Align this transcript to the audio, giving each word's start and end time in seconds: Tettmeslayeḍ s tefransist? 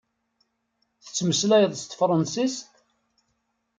Tettmeslayeḍ 1.03 1.73
s 1.75 1.83
tefransist? 1.85 2.65